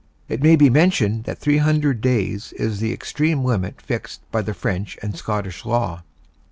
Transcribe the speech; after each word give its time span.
It 0.27 0.41
may 0.41 0.55
be 0.55 0.67
mentioned 0.67 1.25
that 1.25 1.37
300 1.37 2.01
days 2.01 2.53
is 2.53 2.79
the 2.79 2.91
extreme 2.91 3.45
limit 3.45 3.79
fixed 3.79 4.21
by 4.31 4.41
the 4.41 4.55
French 4.55 4.97
and 5.03 5.15
Scottish 5.15 5.63
law. 5.63 6.01